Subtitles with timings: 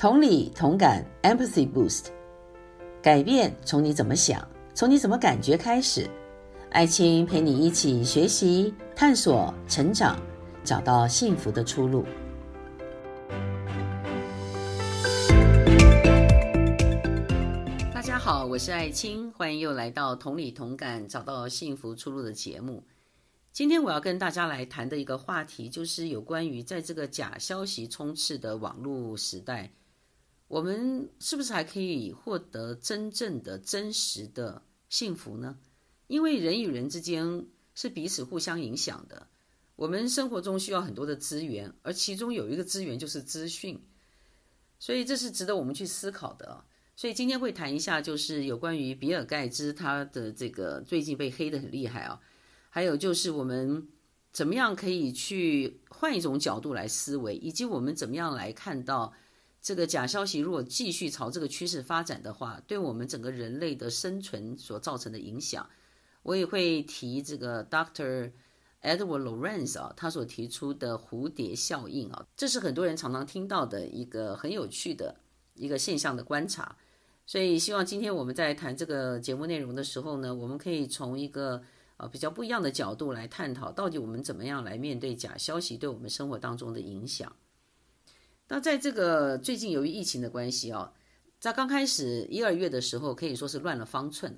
[0.00, 2.06] 同理同感，Empathy Boost，
[3.02, 6.08] 改变从你怎么想，从你怎么感觉开始。
[6.70, 10.18] 爱青陪你一起学习、探索、成长，
[10.64, 12.06] 找到幸福的出路。
[17.92, 22.82] 大家好，我是爱青，欢迎又来到同理同感，找到幸福出路的节目。
[23.52, 29.70] 今天我要跟大家来谈的一个话题，就是有关于在这个假消息充斥的网络时代，
[30.50, 35.56] 我们是不是还可以获得真正的、真实的幸福呢？
[36.08, 39.28] 因为人与人之间是彼此互相影响的，
[39.76, 43.80] 我们生活中需要很多的资源，而其中有一个资源就是资讯，
[44.80, 46.64] 所以这是值得我们去思考的。
[46.96, 52.20] 所以今天会谈一下，就是有关于比尔盖茨他的这个最近被黑得很厉害啊。
[52.70, 53.86] 还有就是我们
[54.32, 59.12] 怎么样可以去换一种角度来思维，以及我们怎么样来看到
[59.62, 65.68] 这个假消息如果继续朝这个趋势发展的话，对我们整个人类的生存所造成的影响。
[66.22, 68.32] 我也会提这个 Doctor
[68.82, 75.16] Edward Lorenz 啊，他所提出的蝴蝶效应啊，这是很多人常常听到的一个很有趣的
[75.54, 76.76] 一个现象的观察。
[77.26, 81.62] 所以希望今天我们在谈这个节目内容的时候呢，我们可以从一个
[81.98, 87.30] 呃，比较不一样的角度来探讨，到底我们怎么样来面对假消息对我们生活当中的影响。
[88.52, 90.92] 那在这个最近由于疫情的关系啊，
[91.38, 94.36] 在刚开始一二月的时候，可以说是乱了方寸，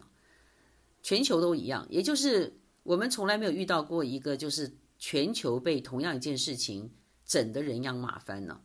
[1.03, 6.93] 全球都一样，也就是我们从来没有遇到过一个就是全球被同样一件事情
[7.25, 8.61] 整得人仰马翻呢。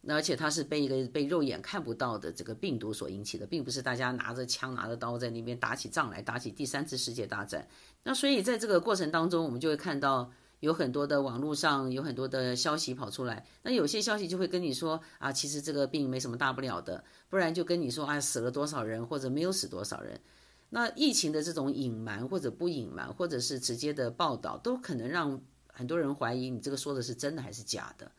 [0.00, 7.68] 那而且它是被一个被肉眼看不到的这个病毒所引起的，并不是大家拿着枪拿着刀在那边打起仗来，打起第三次世界大战。
[8.02, 13.44] 那所以在这个过程当中，我们就会看到有很多的网络上有很多的消息跑出来。
[13.62, 20.20] 那有些消息就会跟你说啊，其实这个病没什么大不了的，不然就跟你说啊，死了多少人或者没有死多少人。
[20.68, 28.12] 那疫情的这种隐瞒或者不隐瞒，或者是直接的报道，都可能让很多人怀疑你这个说的是真的还是假的。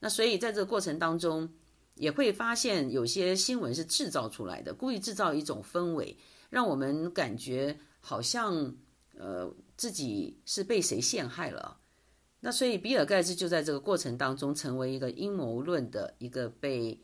[0.00, 1.48] 那所以在这个过程当中，
[1.94, 6.16] 也会发现有些新闻是制造出来的，故意制造一种氛围，
[6.48, 8.74] 让我们感觉好像
[9.20, 11.78] 呃自己是被谁陷害了。
[12.40, 16.98] 那所以比尔盖茨就在这个过程当中成为一个阴谋论的一个被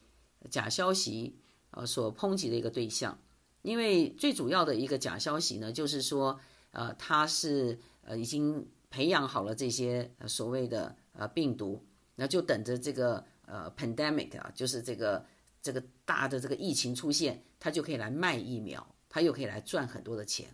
[0.51, 1.39] 假消息
[1.73, 3.19] 呃所抨击的一个对象，
[3.61, 6.41] 因为最主要的一个假消息呢，就是说
[6.71, 11.85] 呃他是呃已经培养好了这些所谓的呃病毒。
[12.19, 15.23] 那就等着这个呃 pandemic 啊，就是这个
[15.61, 20.49] 这个大的这个疫情出现，他就可以来卖疫苗，他又可以来赚很多的钱。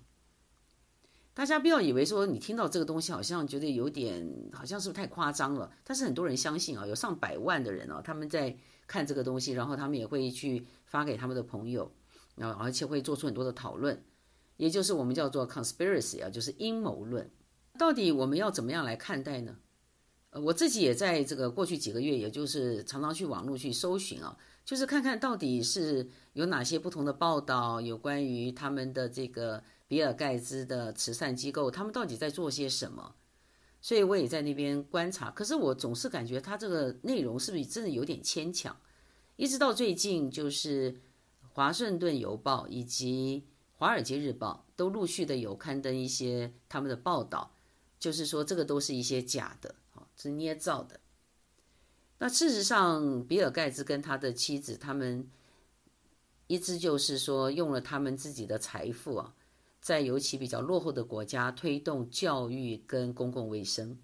[1.35, 8.55] 大家不要以为说你听到这个东西好像觉得有点好像是不是太夸张了，但是很多人相信啊，有上百万的人啊，他们在
[8.87, 11.91] 看这个东西，然后他们也会去发给他们的朋友，
[12.35, 14.03] 然后而且会做出很多的讨论，
[14.59, 17.31] 也就是我们叫做 conspiracy 啊，就是阴谋论。
[17.79, 19.57] 到底我们要怎么样来看待呢？
[20.31, 33.15] 呃我自己也在这个过去几个月，也就是常常去网络去搜寻啊，就是看看到底是有哪些不同的报道，有关于他们的这个比尔盖茨的慈善机构，他们到底在做些什么。
[33.83, 38.75] 所以我也在那边观察，可是我总是感觉他这个内容是不是真的有点牵强？
[39.37, 40.91] 一直到最近，就是
[41.53, 43.45] 《华盛顿邮报》以及
[43.77, 47.55] 《华尔街日报》都陆续的有刊登一些他们的报道，
[47.99, 49.75] 就是说这个都是一些假的。
[50.17, 51.01] 是捏造的。
[52.17, 55.29] 那事实上，比尔盖茨跟他的妻子，他们
[56.47, 59.35] 一直就是说，用了他们自己的财富啊，
[59.83, 63.99] 在尤其比较落后的国家推动教育跟公共卫生，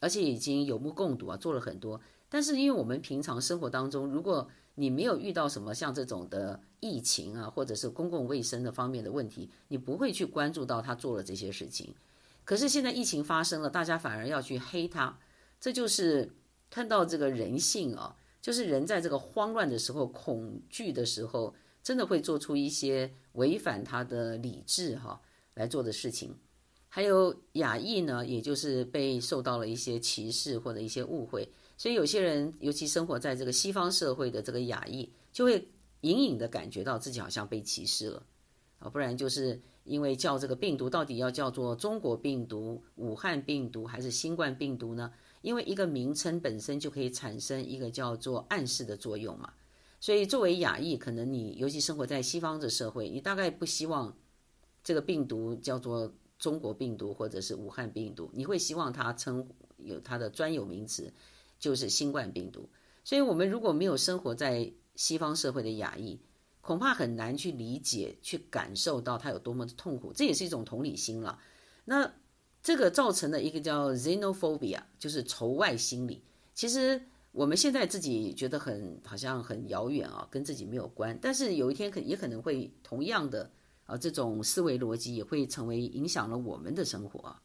[0.00, 2.00] 而且已经有目共睹啊，做了很多。
[2.28, 11.92] 但是，因为我们平常生活当中，如果你没有遇到什么像这种的疫情啊，或者是公共卫生的方面的问题，你不会去关注到他做了这些事情。
[12.44, 15.18] 可是现在疫情发生了，大家反而要去黑他。
[15.58, 16.30] 这就是
[16.70, 21.54] 看到这个人性啊，就是人在这个慌乱的时候、恐惧的时候，
[21.86, 25.20] 真的会做出一些违反他的理智哈
[25.54, 26.34] 来做的事情。
[26.88, 31.48] 还有亚裔呢，也就是被受到了一些歧视或者一些误会，
[31.78, 35.64] 所以有些人，尤其生活在这个西方社会的这个亚裔，就会
[36.00, 38.20] 隐隐的感觉到自己好像被歧视了
[38.80, 45.12] 啊，不然就是因为叫这个病毒到底要叫做中国病毒、武汉病毒还是新冠病毒呢？
[45.40, 49.52] 因为一个名称本身就可以产生一个叫做暗示的作用嘛，
[49.98, 54.16] 所以作为亚裔，可能你尤其生活在西方的社会，你大概不希望
[54.84, 59.48] 这个病毒叫做中国病毒或者是武汉病毒，你会希望它称
[59.78, 61.12] 有它的专有名词，
[61.58, 62.68] 就是新冠病毒。
[63.02, 66.20] 所以，我们如果没有生活在西方社会的亚裔，
[66.60, 70.12] 恐怕很难去理解、去感受到他有多么的痛苦。
[70.12, 71.38] 这也是一种同理心了。
[71.84, 72.12] 那
[72.62, 76.24] 这个造成了一个叫 xenophobia，就是仇外心理。
[76.52, 77.00] 其实
[77.36, 81.16] 我们现在自己觉得很好像很遥远啊，跟自己没有关。
[81.20, 83.50] 但是有一天可也可能会同样的
[83.84, 87.36] 啊，这种思维逻辑也会成为影响了我们的生活。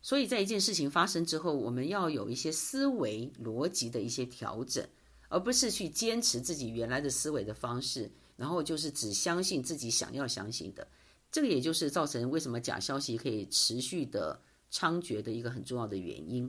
[0.00, 4.86] 所以在一件事情发生之后，我们要有一些思维逻辑的一些调整，
[5.28, 10.86] 而不是去坚持自己原来的思维的方式，然后就是只相信自己想要相信的。
[11.32, 14.40] 这个也就是造成为什么假消息可以持续的
[14.70, 16.48] 猖獗的一个很重要的原因。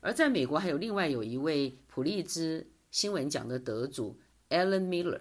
[0.00, 4.18] 而在美国，还有另外有一位普利兹新闻奖的得主
[4.48, 5.20] Ellen Miller，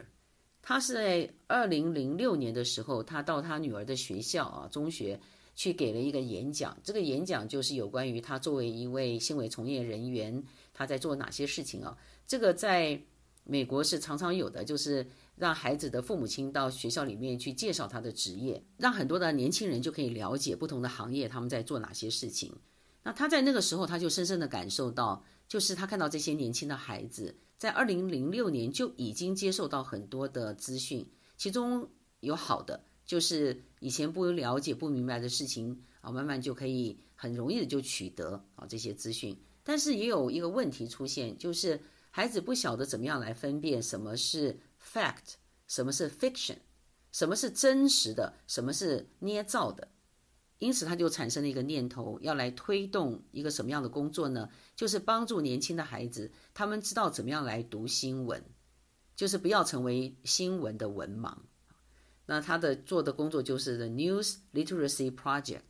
[0.62, 5.20] 他是在二零零六年的时候，他到他女儿的学校啊中学。
[5.56, 10.42] 去给了一个演讲，这个演讲就是有关于他作为一位新闻从业人员，
[10.74, 11.98] 他在做哪些事情啊？
[12.26, 12.98] 这个在
[13.44, 15.06] 美国是常常有的，就是
[15.36, 22.56] 让孩子的父母亲到学校里面去介绍他的职业，让很多的年轻人就可以了解不同的行业他们在做哪些事情。
[23.10, 31.90] 那他在那个时候，他就深深的感受到，就是他看到这些年轻的孩子在二零零六年就已经接受到很多的资讯，其中
[32.20, 32.84] 有好的。
[33.08, 39.36] 就是以前不了解、不明白的事情啊，慢慢就可以很容易的就取得啊这些资讯。
[39.64, 41.82] 但是也有一个问题出现，就是
[42.12, 45.34] 孩子不晓得怎么样来分辨什么是 fact，
[45.66, 46.58] 什么是 fiction，
[47.12, 49.88] 什么是真实的，什么是捏造的。
[50.60, 54.50] 因此他就产生了一个念头，要来推动一个什么样的工作呢？
[54.76, 58.44] 就是帮助年轻的孩子，他们知道怎么样来读新闻，
[59.16, 61.34] 就是不要成为新闻的文盲。
[62.26, 65.62] 那他的做的工作就是 The News Literacy Project，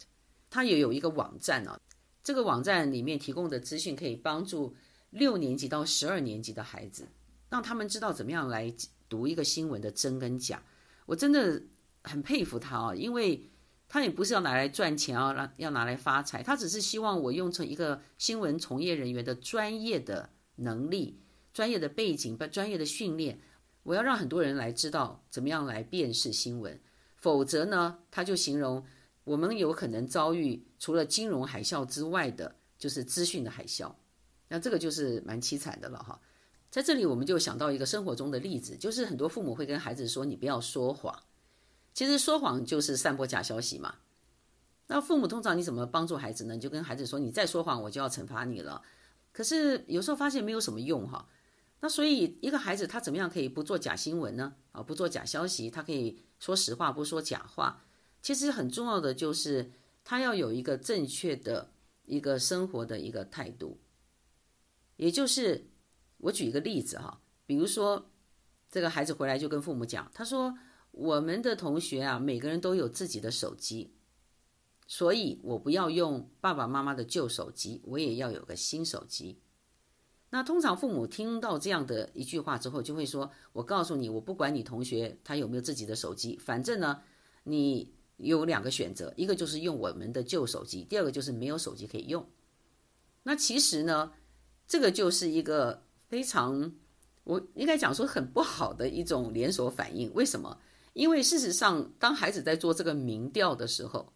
[0.49, 1.79] 他也有一个网站啊，
[2.23, 4.75] 这个网站里面提供的资讯可以帮助
[5.11, 7.07] 六年级到十二年级的孩子，
[7.49, 8.73] 让他们知道怎么样来
[9.07, 10.61] 读一个新闻的真跟假。
[11.05, 11.61] 我真的
[12.03, 13.49] 很佩服他啊，因为
[13.89, 21.19] 他也不是要拿来赚钱啊，让要拿来发财，他只是希望我用成一个新闻从业人员的专业的能力、
[21.51, 23.41] 专业的背景、专业的训练。
[23.81, 26.79] 我要让很多人来知道怎么样来辨识新闻，
[27.15, 28.85] 否则呢，他就形容
[29.23, 33.91] 我们有可能遭遇除了金融海啸之外的，就是资讯的海啸。
[34.49, 36.19] 那这个就是蛮凄惨的了哈。
[36.69, 41.17] 在这里，我们就想到一个生活中的例子，就是很多父母会跟孩子说：“你不要说谎。”
[41.99, 43.95] 其实说谎就是散播假消息嘛。
[44.87, 46.53] 那父母通常你怎么帮助孩子呢？
[46.53, 48.81] 你就跟孩子说：“你再说谎，我就要惩罚你了。”
[49.33, 51.27] 可是有时候发现没有什么用哈。
[51.81, 54.55] 那所以，一个孩子他怎么样可以不做假新闻呢？
[54.71, 57.83] 啊，不做假消息，他可以说实话，不说假话。
[58.21, 59.69] 其实很重要的就是
[60.05, 61.69] 他要有一个正确的
[62.05, 63.77] 一个生活的一个态度。
[64.95, 65.67] 也就是
[66.19, 68.09] 我举一个例子哈，比如说
[68.71, 70.57] 这个孩子回来就跟父母讲，他说
[70.99, 73.93] ：“我们的同学啊，每个人都有自己的手机，
[74.85, 79.39] 所以我不要用爸爸妈妈的旧手机，我也要有个新手机。”
[80.31, 87.01] 那通常父母听到这样的一句话之后，就会说：“我告诉你，我不管你同学他有没有自己的手机，反正呢，
[87.43, 92.27] 你有两个选择，一个就是用我们的旧手机，第二个就是没有手机可以用。”
[93.23, 94.11] 那其实呢，
[94.67, 96.73] 这个就是一个非常，
[97.23, 100.13] 我应该讲说很不好的一种连锁反应。
[100.13, 100.59] 为什么？
[100.93, 104.13] 因为事实上，当孩子在做这个民调的时候，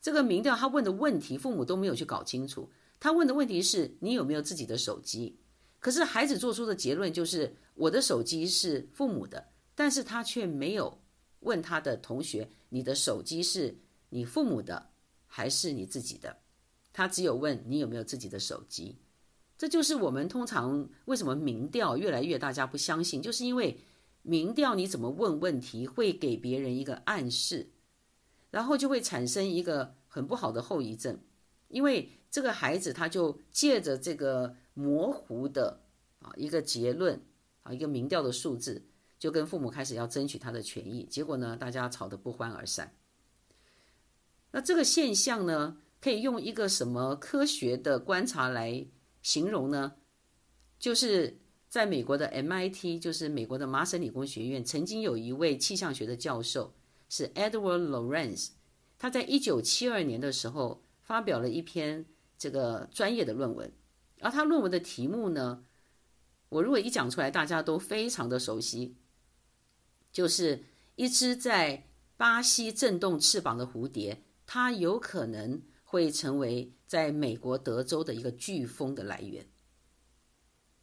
[0.00, 2.70] 这个民调他问的问题，父母都没有去搞清楚。
[2.98, 5.38] 他问的问题是：你有没有自己的手机？
[5.80, 11.00] 可是孩子做出的结论就是我的手机是父母的，但是他却没有
[11.40, 13.76] 问他的同学，你的手机是
[14.10, 14.90] 你父母的
[15.26, 16.36] 还是你自己的？
[16.92, 18.96] 他只有问你有没有自己的手机。
[19.58, 23.78] 这就是我们通常为什么民调越来越大家不相信，就是因为
[24.22, 27.70] 民调你怎么问问题会给别人一个暗示，
[28.50, 31.20] 然后就会产生一个很不好的后遗症，
[31.68, 34.56] 因为这个孩子他就借着这个。
[34.74, 35.82] 模糊的
[36.20, 37.20] 啊一个结论
[37.62, 38.86] 啊一个民调的数字，
[39.18, 42.96] 就跟父母开始要争取他的权益，结果呢，大家吵得不欢而散。
[44.52, 48.86] 那这个现象呢，可以用一个什么科学的观察来
[49.20, 49.96] 形容呢？
[50.78, 51.41] 就是
[51.72, 56.74] 在美国的 MIT，就是美国的麻省理工学院，曾经有一位气象学的教授
[57.08, 58.50] 是 Edward Lorenz，
[58.98, 62.04] 他在一九七二年的时候发表了一篇
[62.36, 63.72] 这个专业的论文。
[64.20, 65.64] 而他论文的题目呢，
[66.50, 68.94] 我如果一讲出来，大家都非常的熟悉，
[70.12, 70.64] 就是
[70.96, 71.88] 一只在
[72.18, 79.46] 巴西震动翅膀的蝴蝶，它有可能会成为在美国德州的一个飓风的来源。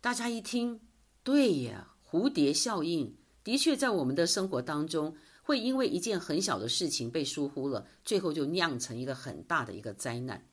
[0.01, 0.79] 大家一听，
[1.23, 10.47] 对呀，蝴蝶效应的确在我们的生活当中，会因为一件很小的事情被疏忽了，最后就酿成一个很大的一个灾难。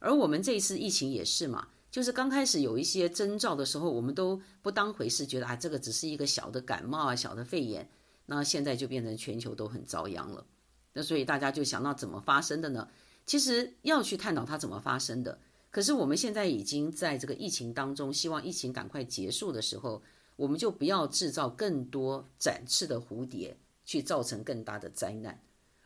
[0.00, 7.88] 而我们这一次疫情也是嘛，就是刚开始有一些征兆的时候，我们都不当回事，觉得啊，这个只是一个小的感冒啊，小的肺炎。
[8.26, 10.44] 那现在就变成全球都很遭殃了。
[10.92, 12.88] 那所以大家就想到怎么发生的呢？
[13.24, 15.38] 其实要去探讨它怎么发生的。
[15.76, 20.02] 可是我们现在已经在这个疫情当中，希望疫情赶快结束的时候，
[20.34, 23.54] 我们就不要制造更多展翅的蝴蝶，
[23.84, 25.38] 去造成更大的灾难，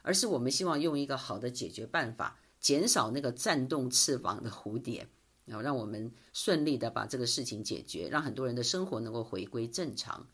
[0.03, 5.09] 而是我们希望用一个好的解决办法，减少那个战动翅膀的蝴蝶，
[5.45, 10.25] 然后让我们顺利的把这个事情解决，让很多人的生活能够回归正常。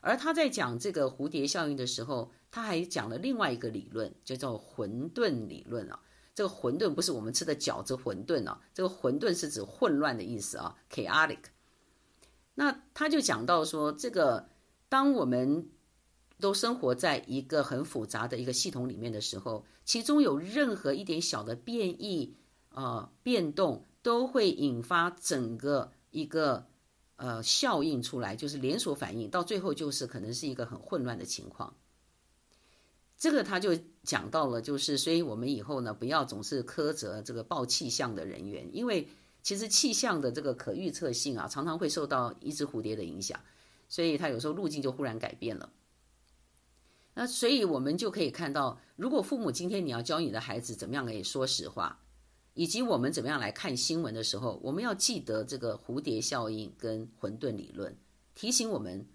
[0.00, 6.00] 而他在讲这个蝴蝶效应的时候，他还讲了另外一个理论，就叫混沌理论啊。
[6.34, 11.38] 这个混沌不是我们吃的饺子馄饨啊，这个混沌是指混乱的意思啊，chaotic。
[12.54, 14.48] 那他就讲到说，这个
[14.88, 15.70] 当我们
[16.38, 22.34] 都生活在一个很复杂的一个系统里面的时候，其中有任何一点小的变异、
[22.70, 26.66] 呃、变动，都会引发整个一个。
[27.16, 31.72] 呃，效应出来就是连锁反应，到最后就是可能是一个很混乱的情况。
[33.22, 33.70] 这个他就
[34.02, 39.06] 讲到了，就是所以我们以后呢，不要总是苛责这个报气象的人员，因为
[39.44, 43.38] 其实气象的这个可预测性啊，常常会受到一只蝴蝶的影响，
[43.88, 45.70] 所以它有时候路径就忽然改变了。
[47.14, 51.96] 那所以我们就可以看到，如果父母今天你要教你的孩子怎么样可以说实话。
[52.54, 57.96] 以及我们怎么样来看新闻的时候，我们要记得这个蝴蝶效应跟混沌理论，
[58.34, 59.06] 提醒我们，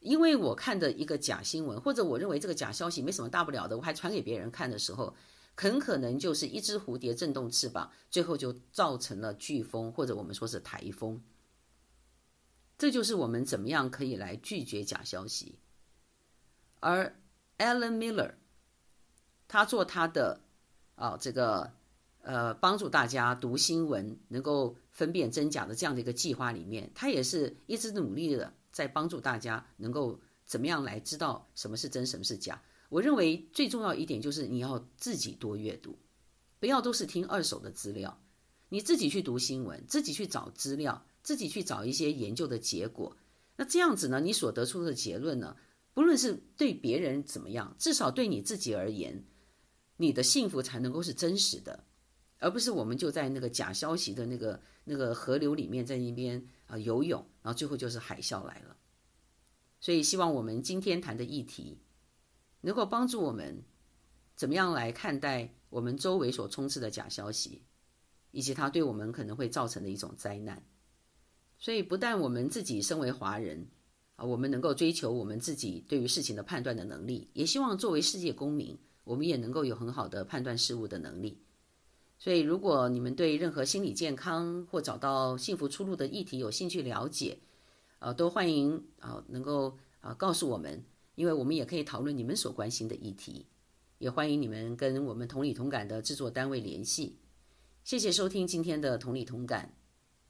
[0.00, 5.14] 因为我看的一个假新闻，或者我认为这个假消息没什么大不了的，我还传给别人看的时候，
[5.56, 11.22] 很可能就是一只蝴蝶振动翅膀，最后就造成了飓风，或者我们说是台风。
[12.78, 15.58] 这就是我们怎么样可以来拒绝假消息。
[16.80, 17.16] 而
[17.58, 18.34] Alan Miller，
[19.48, 20.40] 他做他的
[20.94, 21.72] 啊、这个。
[22.28, 32.62] 呃，帮助大家读新闻，能够分辨真假的这样的一个计划里面，他也是一直努力的在帮助大家能够怎么样来知道什么是真，什么是假。
[32.90, 35.98] 我认为最重要一点就是你要自己多阅读，
[36.60, 38.20] 不要都是听二手的资料，
[38.68, 43.16] 你自己去读新闻，自己去找资料，自己去找一些研究的结果。
[43.56, 45.56] 那这样子呢，你所得出的结论呢，
[45.94, 49.24] 不论是对别人怎么样，至少对你自己而言，
[49.96, 51.84] 你的幸福才能够是真实的。
[52.40, 58.76] 而不是我们就在那个假消息的那个那个河流里面在那边啊游泳，然后最后就是海啸来了。
[59.78, 61.78] 所以希望我们今天谈的议题，
[62.62, 63.62] 能够帮助我们
[64.34, 67.62] 怎么样来看待我们周围所充斥的假消息，
[68.32, 70.60] 以及它对我们可能会造成的一种灾难。
[71.56, 73.68] 所以不但我们自己身为华人
[74.16, 81.45] 啊，我们能够追求我们自己对于事情的判断的能力，也希望作为世界公民，我们也能够有很好的判断事物的能力。
[82.18, 87.38] 所以，如果你们对任何心理健康或找到幸福出路的议题有兴趣了解，
[87.98, 90.82] 呃，都欢迎啊、能够啊、告诉我们，
[91.14, 93.46] 因为我们也可以讨论你们所关心的议题。
[93.98, 97.16] 也欢迎你们跟我们同理同感的制作单位联系。
[97.84, 99.72] 谢谢收听今天的同理同感，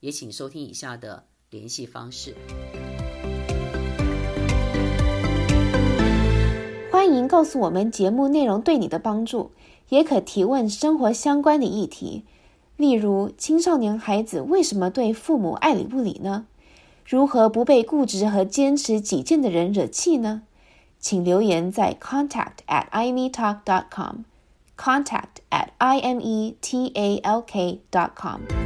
[0.00, 2.34] 也请收听以下的联系方式。
[6.92, 9.50] 欢迎告诉我们节目内容对你的帮助。
[9.88, 12.24] 也可提问生活相关的议题，
[12.76, 16.46] 例如青少年孩子为什么对父母爱理不理呢？
[17.04, 20.42] 如何不被固执和坚持己见的人惹气呢？
[20.98, 28.65] 请留言在 contact at imetalk dot com，contact at i m e t a l k dot com。